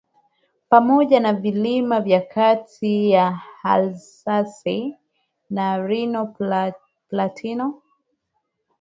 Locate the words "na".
1.19-1.33, 5.49-5.77